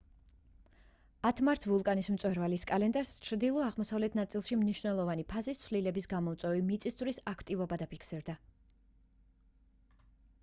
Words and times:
10 1.27 1.39
მარტს 1.47 1.67
ვულკანის 1.71 2.07
მწვერვალის 2.13 2.63
კალდერას 2.71 3.11
ჩრდილო-აღმოსავლეთ 3.27 4.17
ნაწილში 4.19 4.57
მნიშვნელოვანი 4.61 5.25
ფაზის 5.33 5.61
ცვლილების 5.65 6.09
გამომწვევი 6.15 6.63
მიწისძვრის 6.71 7.19
აქტივობა 7.33 7.79
დაფიქსირდა 7.83 8.37